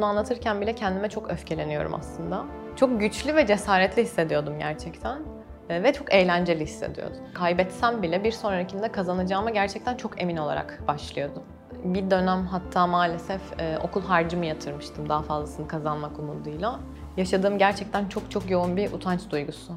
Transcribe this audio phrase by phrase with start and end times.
[0.00, 2.44] bunu anlatırken bile kendime çok öfkeleniyorum aslında.
[2.76, 5.22] Çok güçlü ve cesaretli hissediyordum gerçekten.
[5.68, 7.16] Ee, Ve çok eğlenceli hissediyordum.
[7.34, 11.42] Kaybetsem bile bir sonrakinde kazanacağıma gerçekten çok emin olarak başlıyordum.
[11.84, 16.80] Bir dönem hatta maalesef e, okul harcımı yatırmıştım daha fazlasını kazanmak umuduyla.
[17.16, 19.72] Yaşadığım gerçekten çok çok yoğun bir utanç duygusu.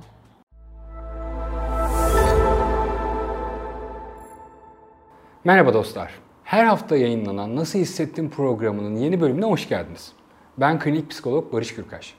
[5.44, 6.23] Merhaba dostlar.
[6.54, 10.11] Her hafta yayınlanan Nasıl Hissettim programının yeni bölümüne hoş geldiniz.
[10.57, 12.13] Ben klinik psikolog Barış Gürkaş.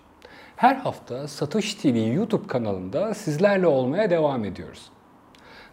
[0.56, 4.91] Her hafta Satoshi TV YouTube kanalında sizlerle olmaya devam ediyoruz.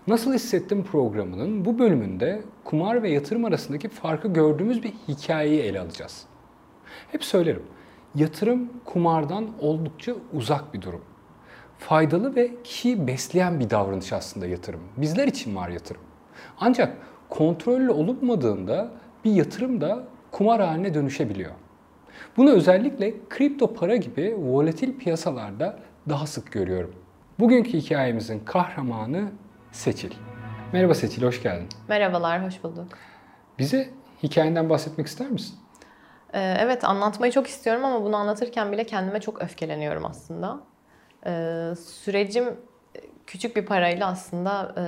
[0.07, 6.25] Nasıl Hissettim programının bu bölümünde kumar ve yatırım arasındaki farkı gördüğümüz bir hikayeyi ele alacağız.
[7.11, 7.63] Hep söylerim,
[8.15, 11.01] yatırım kumardan oldukça uzak bir durum.
[11.77, 14.81] Faydalı ve kişiyi besleyen bir davranış aslında yatırım.
[14.97, 16.01] Bizler için var yatırım.
[16.59, 16.97] Ancak
[17.31, 18.91] kontrollü olunmadığında
[19.25, 21.51] bir yatırım da kumar haline dönüşebiliyor.
[22.37, 26.95] Bunu özellikle kripto para gibi volatil piyasalarda daha sık görüyorum.
[27.39, 29.31] Bugünkü hikayemizin kahramanı
[29.71, 30.11] Seçil.
[30.73, 31.67] Merhaba Seçil, hoş geldin.
[31.87, 32.87] Merhabalar, hoş bulduk.
[33.59, 33.89] Bize
[34.23, 35.55] hikayenden bahsetmek ister misin?
[36.33, 40.59] Ee, Evet anlatmayı çok istiyorum ama bunu anlatırken bile kendime çok öfkeleniyorum aslında.
[41.25, 42.45] Ee, Sürecim
[43.31, 44.83] küçük bir parayla aslında e,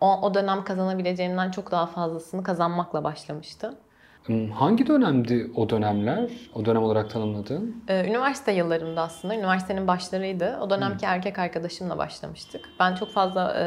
[0.00, 3.74] o, o dönem kazanabileceğimden çok daha fazlasını kazanmakla başlamıştı.
[4.22, 6.30] Hmm, Hangi dönemdi o dönemler?
[6.54, 7.84] O dönem olarak tanımladığın?
[7.88, 10.58] Ee, Üniversite yıllarımda aslında, üniversitenin başlarıydı.
[10.60, 12.68] O dönemki erkek arkadaşımla başlamıştık.
[12.80, 13.64] Ben çok fazla e,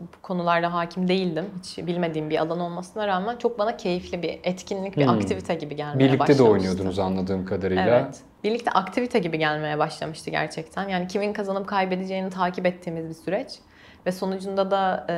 [0.00, 1.44] bu konularda hakim değildim.
[1.62, 5.14] Hiç bilmediğim bir alan olmasına rağmen çok bana keyifli bir etkinlik, bir Hmm.
[5.14, 6.44] aktivite gibi gelmeye Birlikte de başlamıştı.
[6.52, 7.82] oynuyordunuz anladığım kadarıyla.
[7.98, 8.20] Evet.
[8.44, 10.88] Birlikte aktivite gibi gelmeye başlamıştı gerçekten.
[10.88, 13.48] Yani kimin kazanıp kaybedeceğini takip ettiğimiz bir süreç.
[14.06, 15.16] Ve sonucunda da e,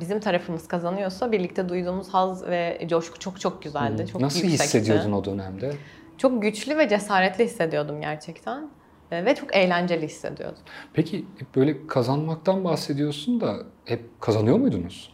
[0.00, 4.06] bizim tarafımız kazanıyorsa birlikte duyduğumuz haz ve coşku çok çok güzeldi.
[4.06, 4.64] Çok Nasıl yüksekti.
[4.78, 5.72] hissediyordun o dönemde?
[6.18, 8.68] Çok güçlü ve cesaretli hissediyordum gerçekten.
[9.10, 10.58] E, ve çok eğlenceli hissediyordum.
[10.92, 15.12] Peki hep böyle kazanmaktan bahsediyorsun da hep kazanıyor muydunuz?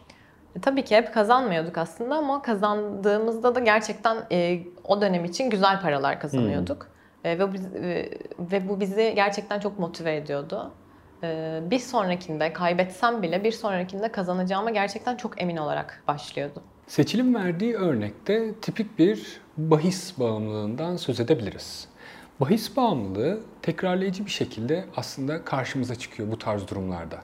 [0.57, 5.81] E, tabii ki hep kazanmıyorduk aslında ama kazandığımızda da gerçekten e, o dönem için güzel
[5.81, 6.92] paralar kazanıyorduk.
[7.25, 10.73] E, ve, e, ve bu bizi gerçekten çok motive ediyordu.
[11.23, 16.63] E, bir sonrakinde kaybetsem bile bir sonrakinde kazanacağıma gerçekten çok emin olarak başlıyordum.
[16.87, 21.89] Seçil'in verdiği örnekte tipik bir bahis bağımlılığından söz edebiliriz.
[22.41, 27.17] Bahis bağımlılığı tekrarlayıcı bir şekilde aslında karşımıza çıkıyor bu tarz durumlarda.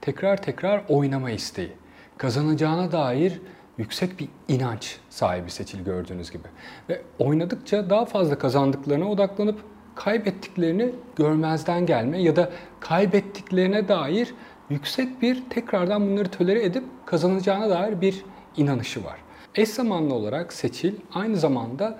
[0.00, 1.72] Tekrar tekrar oynama isteği,
[2.18, 3.40] kazanacağına dair
[3.78, 6.48] yüksek bir inanç sahibi Seçil gördüğünüz gibi.
[6.88, 9.60] Ve oynadıkça daha fazla kazandıklarına odaklanıp
[9.94, 12.50] kaybettiklerini görmezden gelme ya da
[12.80, 14.34] kaybettiklerine dair
[14.70, 18.24] yüksek bir tekrardan bunları tolere edip kazanacağına dair bir
[18.56, 19.16] inanışı var.
[19.54, 21.98] Eş zamanlı olarak Seçil aynı zamanda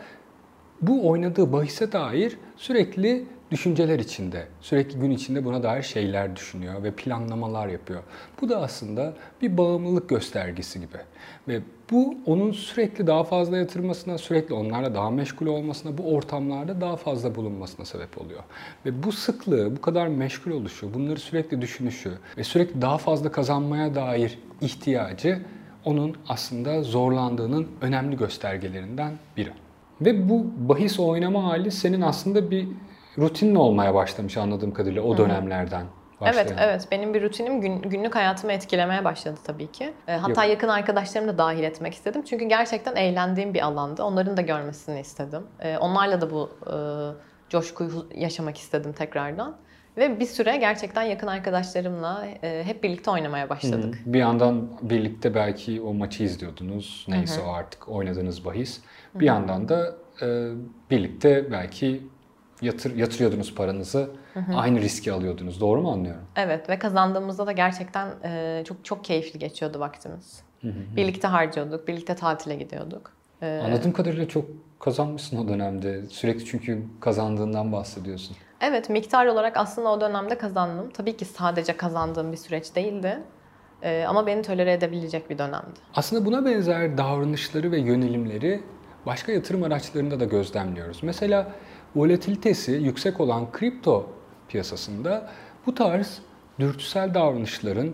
[0.83, 6.91] bu oynadığı bahise dair sürekli düşünceler içinde, sürekli gün içinde buna dair şeyler düşünüyor ve
[6.91, 8.03] planlamalar yapıyor.
[8.41, 10.97] Bu da aslında bir bağımlılık göstergesi gibi.
[11.49, 16.97] Ve bu onun sürekli daha fazla yatırmasına, sürekli onlarla daha meşgul olmasına, bu ortamlarda daha
[16.97, 18.43] fazla bulunmasına sebep oluyor.
[18.87, 23.95] Ve bu sıklığı, bu kadar meşgul oluşu, bunları sürekli düşünüşü ve sürekli daha fazla kazanmaya
[23.95, 25.43] dair ihtiyacı
[25.85, 29.51] onun aslında zorlandığının önemli göstergelerinden biri.
[30.01, 32.69] Ve bu bahis oynama hali senin aslında bir
[33.19, 35.87] rutinin olmaya başlamış anladığım kadarıyla o dönemlerden
[36.21, 36.47] başlayan.
[36.47, 36.89] Evet, evet.
[36.91, 39.93] Benim bir rutinim gün- günlük hayatımı etkilemeye başladı tabii ki.
[40.09, 40.51] E, hatta Yok.
[40.53, 42.23] yakın arkadaşlarımı da dahil etmek istedim.
[42.23, 44.03] Çünkü gerçekten eğlendiğim bir alandı.
[44.03, 45.43] Onların da görmesini istedim.
[45.61, 46.77] E, onlarla da bu e,
[47.49, 49.57] coşkuyu yaşamak istedim tekrardan.
[49.97, 53.99] Ve bir süre gerçekten yakın arkadaşlarımla e, hep birlikte oynamaya başladık.
[54.07, 57.07] Bir yandan birlikte belki o maçı izliyordunuz.
[57.09, 58.81] Neyse o artık oynadığınız bahis.
[59.15, 60.27] Bir yandan da e,
[60.91, 62.03] birlikte belki
[62.63, 64.11] yatır, yatırıyordunuz paranızı.
[64.57, 65.61] Aynı riski alıyordunuz.
[65.61, 66.23] Doğru mu anlıyorum?
[66.37, 70.43] Evet ve kazandığımızda da gerçekten e, çok çok keyifli geçiyordu vaktimiz.
[70.97, 73.13] Birlikte harcıyorduk, birlikte tatile gidiyorduk.
[73.43, 74.45] E, Anladığım kadarıyla çok
[74.81, 76.03] kazanmışsın o dönemde.
[76.09, 78.37] Sürekli çünkü kazandığından bahsediyorsun.
[78.61, 80.91] Evet, miktar olarak aslında o dönemde kazandım.
[80.91, 83.19] Tabii ki sadece kazandığım bir süreç değildi.
[83.83, 85.81] Ee, ama beni tolere edebilecek bir dönemdi.
[85.95, 88.63] Aslında buna benzer davranışları ve yönelimleri
[89.07, 91.03] başka yatırım araçlarında da gözlemliyoruz.
[91.03, 91.49] Mesela
[91.97, 94.07] volatilitesi yüksek olan kripto
[94.49, 95.31] piyasasında
[95.67, 96.19] bu tarz
[96.61, 97.93] dürtüsel davranışların,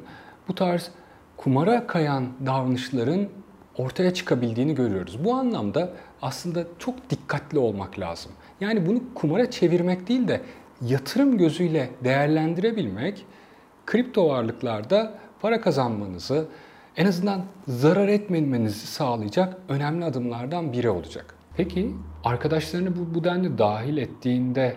[0.49, 0.91] bu tarz
[1.37, 3.29] kumara kayan davranışların
[3.77, 5.25] ortaya çıkabildiğini görüyoruz.
[5.25, 5.91] Bu anlamda
[6.23, 8.33] aslında çok dikkatli olmak lazım.
[8.61, 10.41] Yani bunu kumara çevirmek değil de
[10.83, 13.27] yatırım gözüyle değerlendirebilmek
[13.87, 16.47] kripto varlıklarda para kazanmanızı
[16.97, 21.42] en azından zarar etmemenizi sağlayacak önemli adımlardan biri olacak.
[21.57, 24.77] Peki arkadaşlarını bu, bu denli dahil ettiğinde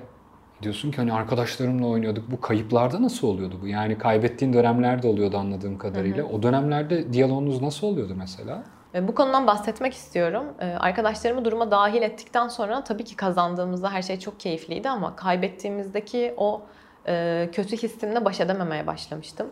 [0.62, 2.32] diyorsun ki hani arkadaşlarımla oynuyorduk.
[2.32, 3.68] Bu kayıplarda nasıl oluyordu bu?
[3.68, 6.24] Yani kaybettiğin dönemlerde oluyordu anladığım kadarıyla.
[6.26, 8.64] O dönemlerde diyaloğunuz nasıl oluyordu mesela?
[8.96, 10.44] E, Bu konudan bahsetmek istiyorum.
[10.60, 16.34] E, Arkadaşlarımı duruma dahil ettikten sonra tabii ki kazandığımızda her şey çok keyifliydi ama kaybettiğimizdeki
[16.38, 16.62] o
[17.08, 19.48] e, kötü hissimle baş edememeye başlamıştım.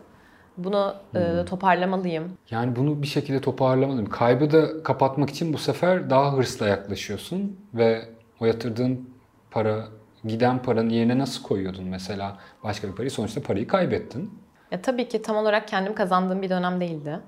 [0.56, 2.32] Bunu e, toparlamalıyım.
[2.50, 4.10] Yani bunu bir şekilde toparlamalıyım.
[4.10, 8.08] Kaybı da kapatmak için bu sefer daha hırsla yaklaşıyorsun ve
[8.40, 9.10] o yatırdığın
[9.50, 9.84] para,
[10.24, 13.10] giden paranın yerine nasıl koyuyordun mesela başka bir parayı?
[13.10, 14.38] Sonuçta parayı kaybettin.
[14.70, 17.20] Ya tabii ki tam olarak kendim kazandığım bir dönem değildi.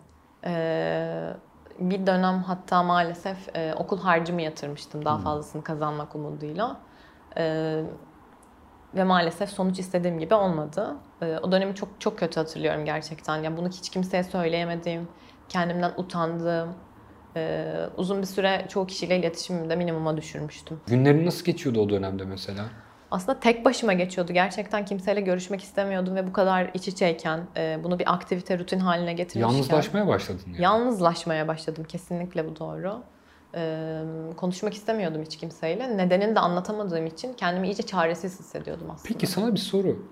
[0.44, 1.32] Ee,
[1.78, 6.76] bir dönem hatta maalesef e, okul harcımı yatırmıştım daha fazlasını kazanmak umuduyla.
[7.36, 7.82] Ee,
[8.96, 10.96] ve maalesef sonuç istediğim gibi olmadı.
[11.22, 13.36] Ee, o dönemi çok çok kötü hatırlıyorum gerçekten.
[13.42, 15.08] Ya bunu hiç kimseye söyleyemedim,
[15.48, 16.74] kendimden utandım.
[17.36, 20.80] Ee, uzun bir süre çoğu kişiyle iletişimimi de minimuma düşürmüştüm.
[20.86, 22.64] Günlerin nasıl geçiyordu o dönemde mesela?
[23.10, 24.32] Aslında tek başıma geçiyordu.
[24.32, 29.12] Gerçekten kimseyle görüşmek istemiyordum ve bu kadar iç içeyken, e, bunu bir aktivite, rutin haline
[29.12, 29.52] getirmişken...
[29.52, 30.62] Yalnızlaşmaya başladın yani.
[30.62, 31.84] Yalnızlaşmaya başladım.
[31.88, 33.02] Kesinlikle bu doğru.
[34.36, 35.96] Konuşmak istemiyordum hiç kimseyle.
[35.96, 39.08] Nedenini de anlatamadığım için kendimi iyice çaresiz hissediyordum aslında.
[39.08, 40.06] Peki sana bir soru.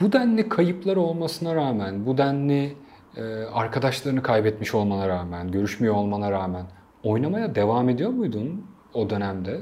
[0.00, 2.76] Bu denli kayıplar olmasına rağmen, bu denli
[3.16, 6.66] e, arkadaşlarını kaybetmiş olmana rağmen, görüşmüyor olmana rağmen
[7.04, 9.60] oynamaya devam ediyor muydun o dönemde?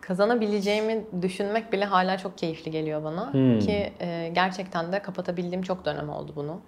[0.00, 3.32] Kazanabileceğimi düşünmek bile hala çok keyifli geliyor bana.
[3.32, 3.58] Hmm.
[3.58, 6.60] Ki e, gerçekten de kapatabildiğim çok dönem oldu bunu.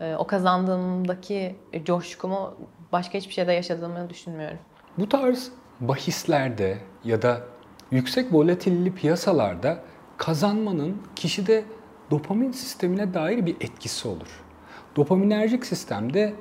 [0.00, 2.54] E, o kazandığımdaki coşkumu
[2.92, 4.58] başka hiçbir şeyde yaşadığımı düşünmüyorum.
[4.98, 5.50] Bu tarz
[5.80, 7.40] bahislerde ya da
[7.90, 9.78] yüksek volatilli piyasalarda
[10.16, 11.64] kazanmanın kişide
[12.10, 14.44] dopamin sistemine dair bir etkisi olur.
[14.96, 16.34] Dopaminerjik sistemde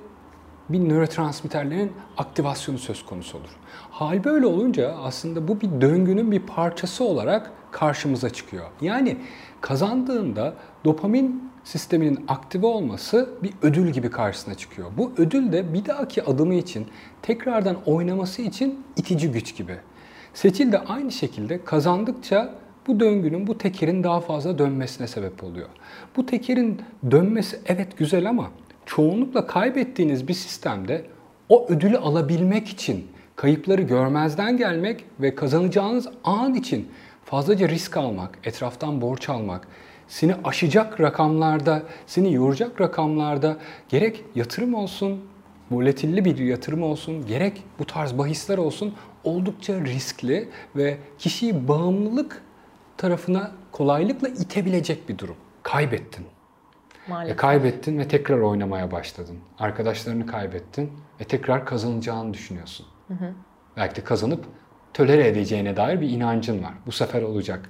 [0.70, 3.50] bir nörotransmitterlerin aktivasyonu söz konusu olur.
[3.92, 8.66] Hal böyle olunca aslında bu bir döngünün bir parçası olarak karşımıza çıkıyor.
[8.82, 9.18] Yani
[9.62, 10.54] kazandığında
[10.86, 14.92] dopamin sisteminin aktive olması bir ödül gibi karşısına çıkıyor.
[14.98, 16.88] Bu ödül de bir dahaki adımı için
[17.22, 19.78] tekrardan oynaması için itici güç gibi.
[20.34, 22.56] Seçil de aynı şekilde kazandıkça
[22.88, 25.68] bu döngünün, bu tekerin daha fazla dönmesine sebep oluyor.
[26.16, 26.82] Bu tekerin
[27.12, 28.52] dönmesi evet güzel ama
[28.86, 31.06] çoğunlukla kaybettiğiniz bir sistemde
[31.50, 36.88] o ödülü alabilmek için kayıpları görmezden gelmek ve kazanacağınız an için
[37.26, 39.68] fazlaca risk almak, etraftan borç almak,
[40.08, 43.58] seni aşacak rakamlarda, seni yoracak rakamlarda
[43.90, 45.22] gerek yatırım olsun,
[45.72, 52.42] volatilli bir yatırım olsun, gerek bu tarz bahisler olsun oldukça riskli ve kişiyi bağımlılık
[52.98, 55.36] tarafına kolaylıkla itebilecek bir durum.
[55.64, 56.26] Kaybettin.
[57.08, 57.34] Maalesef.
[57.34, 59.38] E kaybettin ve tekrar oynamaya başladın.
[59.60, 62.86] Arkadaşlarını kaybettin ve tekrar kazanacağını düşünüyorsun.
[63.78, 64.46] Belki de kazanıp
[64.94, 66.74] tölere edeceğine dair bir inancın var.
[66.86, 67.70] Bu sefer olacak.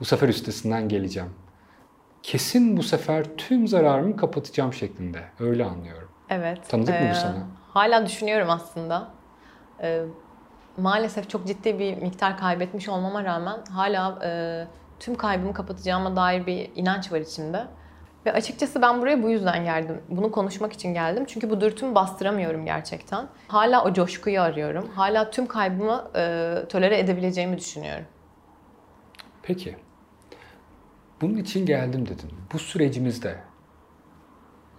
[0.00, 1.30] Bu sefer üstesinden geleceğim.
[2.26, 5.18] Kesin bu sefer tüm zararımı kapatacağım şeklinde.
[5.40, 6.08] Öyle anlıyorum.
[6.30, 6.68] Evet.
[6.68, 7.46] Tanıdık mı bu Ee, sana?
[7.68, 9.08] Hala düşünüyorum aslında.
[9.82, 10.02] Ee,
[10.76, 14.30] maalesef çok ciddi bir miktar kaybetmiş olmama rağmen hala e,
[15.00, 17.66] tüm kaybımı kapatacağıma dair bir inanç var içimde.
[18.26, 20.02] Ve açıkçası ben buraya bu yüzden geldim.
[20.08, 21.24] Bunu konuşmak için geldim.
[21.28, 23.26] Çünkü bu dürtümü bastıramıyorum gerçekten.
[23.48, 24.90] Hala o coşkuyu arıyorum.
[24.94, 28.04] Hala tüm kaybımı e, tolere edebileceğimi düşünüyorum.
[29.42, 29.76] Peki.
[31.20, 32.30] Bunun için geldim dedin.
[32.52, 33.36] Bu sürecimizde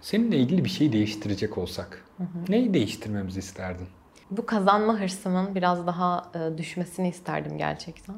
[0.00, 2.04] seninle ilgili bir şey değiştirecek olsak
[2.48, 3.88] neyi değiştirmemizi isterdin?
[4.30, 8.14] Bu kazanma hırsımın biraz daha e, düşmesini isterdim gerçekten.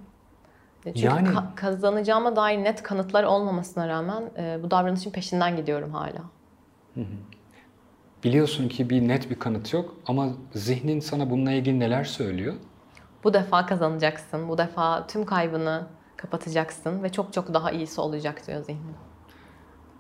[0.87, 5.93] E, Çünkü Yani- ka- kazanacağıma dair net kanıtlar olmamasına rağmen e, bu davranışın peşinden gidiyorum
[5.93, 6.23] hala.
[8.25, 12.55] Biliyorsun ki bir net bir kanıt yok ama zihnin sana bununla ilgili neler söylüyor?
[13.25, 15.87] Bu defa kazanacaksın, bu defa tüm kaybını
[16.21, 18.95] kapatacaksın ve çok çok daha iyisi olacak diyor zihnim.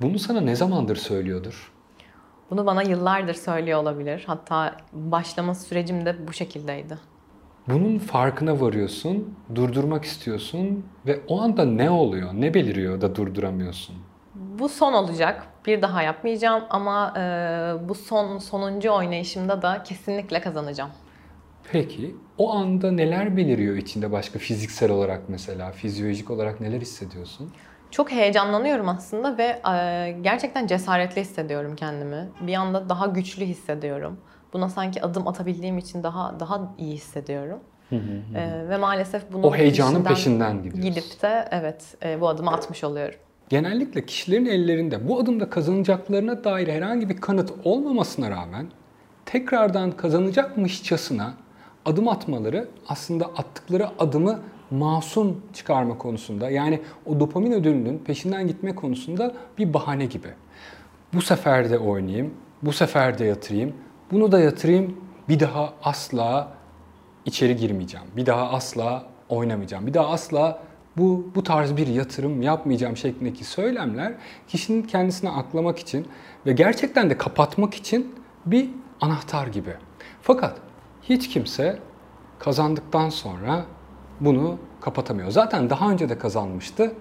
[0.02, 1.72] Bunu sana ne zamandır söylüyordur?
[2.50, 4.24] Bunu bana yıllardır söylüyor olabilir.
[4.26, 6.98] Hatta başlama sürecim de bu şekildeydi.
[7.68, 13.96] Bunun farkına varıyorsun, durdurmak istiyorsun ve o anda ne oluyor, ne beliriyor da durduramıyorsun?
[14.34, 15.46] Bu son olacak.
[15.66, 20.90] Bir daha yapmayacağım ama e, bu son sonuncu oynayışımda da kesinlikle kazanacağım.
[21.72, 27.50] Peki o anda neler beliriyor içinde başka fiziksel olarak mesela, fizyolojik olarak neler hissediyorsun?
[27.90, 32.28] Çok heyecanlanıyorum aslında ve e, gerçekten cesaretli hissediyorum kendimi.
[32.40, 34.18] Bir anda daha güçlü hissediyorum.
[34.52, 37.58] Buna sanki adım atabildiğim için daha daha iyi hissediyorum.
[38.34, 40.82] E, ve maalesef bunun O heyecanın peşinden gidiyorsun.
[40.82, 43.18] Gidip de evet e, bu adımı atmış oluyorum.
[43.48, 48.66] Genellikle kişilerin ellerinde bu adımda kazanacaklarına dair herhangi bir kanıt olmamasına rağmen
[49.26, 51.34] tekrardan kazanacakmışçasına
[51.90, 59.34] adım atmaları aslında attıkları adımı masum çıkarma konusunda yani o dopamin ödülünün peşinden gitme konusunda
[59.58, 60.28] bir bahane gibi.
[61.14, 63.74] Bu sefer de oynayayım, bu sefer de yatırayım,
[64.10, 64.96] bunu da yatırayım,
[65.28, 66.52] bir daha asla
[67.24, 68.06] içeri girmeyeceğim.
[68.16, 69.86] Bir daha asla oynamayacağım.
[69.86, 70.62] Bir daha asla
[70.96, 74.14] bu bu tarz bir yatırım yapmayacağım şeklindeki söylemler
[74.48, 76.08] kişinin kendisini aklamak için
[76.46, 78.14] ve gerçekten de kapatmak için
[78.46, 78.70] bir
[79.00, 79.74] anahtar gibi.
[80.22, 80.56] Fakat
[81.10, 81.78] hiç kimse
[82.38, 83.64] kazandıktan sonra
[84.20, 85.30] bunu kapatamıyor.
[85.30, 86.92] Zaten daha önce de kazanmıştı.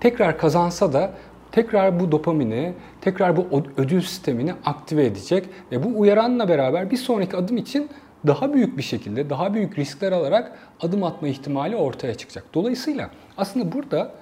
[0.00, 1.12] Tekrar kazansa da
[1.52, 3.46] tekrar bu dopamini, tekrar bu
[3.76, 7.90] ödül sistemini aktive edecek ve bu uyaranla beraber bir sonraki adım için
[8.26, 12.44] daha büyük bir şekilde, daha büyük riskler alarak adım atma ihtimali ortaya çıkacak.
[12.54, 14.12] Dolayısıyla aslında burada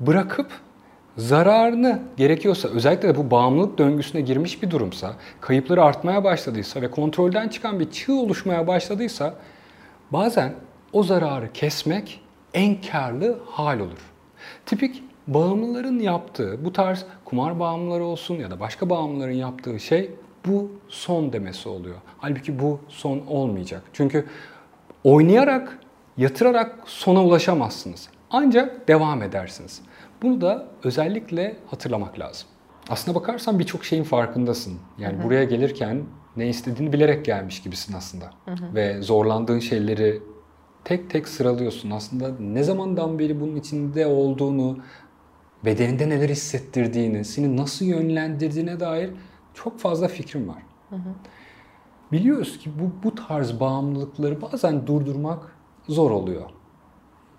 [0.00, 0.46] bırakıp
[1.16, 7.48] zararını gerekiyorsa, özellikle de bu bağımlılık döngüsüne girmiş bir durumsa, kayıpları artmaya başladıysa ve kontrolden
[7.48, 9.34] çıkan bir çığ oluşmaya başladıysa
[10.10, 10.54] bazen
[10.92, 12.20] o zararı kesmek
[12.54, 14.10] en karlı hal olur.
[14.66, 20.10] Tipik bağımlıların yaptığı, bu tarz kumar bağımlıları olsun ya da başka bağımlıların yaptığı şey
[20.46, 21.96] bu son demesi oluyor.
[22.18, 23.82] Halbuki bu son olmayacak.
[23.92, 24.26] Çünkü
[25.04, 25.78] oynayarak,
[26.16, 28.08] yatırarak sona ulaşamazsınız.
[28.30, 29.82] Ancak devam edersiniz.
[30.22, 32.48] Bunu da özellikle hatırlamak lazım.
[32.88, 34.78] Aslına bakarsan birçok şeyin farkındasın.
[34.98, 35.24] Yani hı hı.
[35.24, 36.04] buraya gelirken
[36.36, 38.30] ne istediğini bilerek gelmiş gibisin aslında.
[38.44, 38.74] Hı hı.
[38.74, 40.22] Ve zorlandığın şeyleri
[40.84, 41.90] tek tek sıralıyorsun.
[41.90, 44.78] Aslında ne zamandan beri bunun içinde olduğunu,
[45.64, 49.10] bedeninde neler hissettirdiğini, seni nasıl yönlendirdiğine dair
[49.54, 50.62] çok fazla fikrim var.
[50.90, 51.14] Hı hı.
[52.12, 55.56] Biliyoruz ki bu, bu tarz bağımlılıkları bazen durdurmak
[55.88, 56.50] zor oluyor.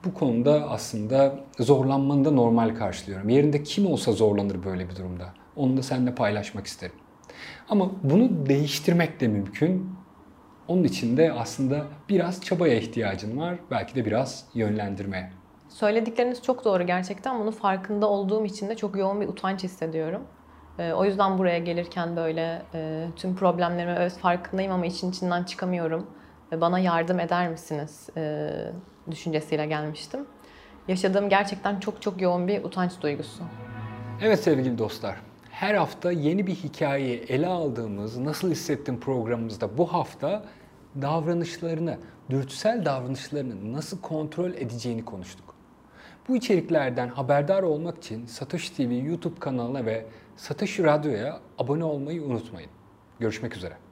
[0.05, 3.29] Bu konuda aslında zorlanmanı da normal karşılıyorum.
[3.29, 5.33] Yerinde kim olsa zorlanır böyle bir durumda.
[5.55, 6.95] Onu da seninle paylaşmak isterim.
[7.69, 9.95] Ama bunu değiştirmek de mümkün.
[10.67, 13.55] Onun için de aslında biraz çabaya ihtiyacın var.
[13.71, 15.31] Belki de biraz yönlendirmeye.
[15.69, 17.39] Söyledikleriniz çok doğru gerçekten.
[17.39, 20.21] Bunu farkında olduğum için de çok yoğun bir utanç hissediyorum.
[20.79, 26.07] Ee, o yüzden buraya gelirken böyle e, tüm problemlerime evet farkındayım ama için içinden çıkamıyorum.
[26.51, 28.51] Bana yardım eder misiniz e,
[29.11, 30.25] düşüncesiyle gelmiştim.
[30.87, 33.43] Yaşadığım gerçekten çok çok yoğun bir utanç duygusu.
[34.21, 35.15] Evet sevgili dostlar.
[35.49, 40.43] Her hafta yeni bir hikayeyi ele aldığımız Nasıl Hissettim programımızda bu hafta
[41.01, 41.97] davranışlarını,
[42.29, 45.55] dürtüsel davranışlarını nasıl kontrol edeceğini konuştuk.
[46.27, 50.05] Bu içeriklerden haberdar olmak için Satış TV YouTube kanalına ve
[50.37, 52.69] Satış Radyo'ya abone olmayı unutmayın.
[53.19, 53.90] Görüşmek üzere.